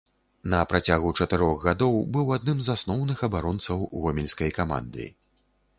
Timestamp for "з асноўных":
2.67-3.17